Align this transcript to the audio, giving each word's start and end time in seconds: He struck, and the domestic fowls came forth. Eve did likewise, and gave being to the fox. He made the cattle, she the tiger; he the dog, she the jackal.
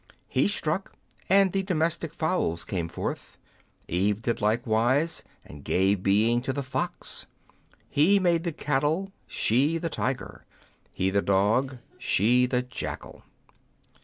He 0.27 0.47
struck, 0.47 0.93
and 1.29 1.51
the 1.51 1.61
domestic 1.61 2.11
fowls 2.11 2.65
came 2.65 2.87
forth. 2.89 3.37
Eve 3.87 4.23
did 4.23 4.41
likewise, 4.41 5.21
and 5.45 5.63
gave 5.63 6.01
being 6.01 6.41
to 6.41 6.51
the 6.51 6.63
fox. 6.63 7.27
He 7.87 8.17
made 8.17 8.43
the 8.43 8.51
cattle, 8.51 9.11
she 9.27 9.77
the 9.77 9.89
tiger; 9.89 10.43
he 10.91 11.11
the 11.11 11.21
dog, 11.21 11.77
she 11.99 12.47
the 12.47 12.63
jackal. 12.63 13.21